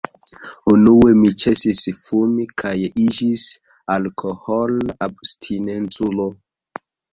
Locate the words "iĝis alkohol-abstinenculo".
3.05-6.31